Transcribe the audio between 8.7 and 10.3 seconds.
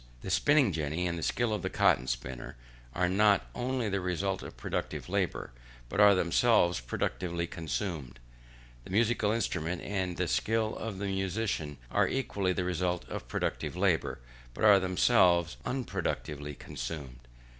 The musical instrument and the